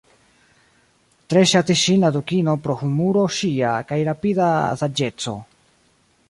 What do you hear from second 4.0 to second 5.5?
rapida saĝeco.